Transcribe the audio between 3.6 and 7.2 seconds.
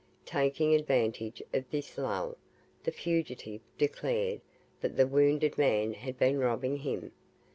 declared that the wounded man had been robbing him.